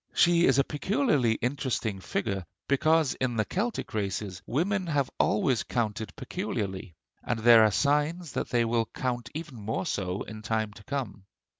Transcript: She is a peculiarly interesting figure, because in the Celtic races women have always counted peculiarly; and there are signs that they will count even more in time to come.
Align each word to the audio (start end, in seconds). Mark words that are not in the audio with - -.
She 0.15 0.47
is 0.47 0.57
a 0.57 0.63
peculiarly 0.63 1.33
interesting 1.33 1.99
figure, 1.99 2.43
because 2.67 3.13
in 3.13 3.35
the 3.35 3.45
Celtic 3.45 3.93
races 3.93 4.41
women 4.47 4.87
have 4.87 5.11
always 5.19 5.61
counted 5.61 6.15
peculiarly; 6.15 6.95
and 7.23 7.37
there 7.37 7.63
are 7.63 7.69
signs 7.69 8.31
that 8.31 8.49
they 8.49 8.65
will 8.65 8.87
count 8.95 9.29
even 9.35 9.57
more 9.61 9.85
in 10.27 10.41
time 10.41 10.73
to 10.73 10.83
come. 10.85 11.25